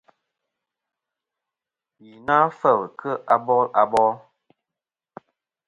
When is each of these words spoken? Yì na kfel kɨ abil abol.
Yì 2.03 2.11
na 2.25 2.35
kfel 2.55 2.81
kɨ 2.99 3.11
abil 3.33 3.65
abol. 3.81 4.13